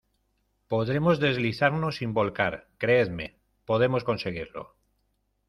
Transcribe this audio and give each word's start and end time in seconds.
podremos 0.67 1.19
deslizarnos 1.19 1.97
sin 1.97 2.11
volcar, 2.15 2.67
creedme, 2.79 3.35
podemos 3.67 4.03
conseguirlo. 4.03 4.75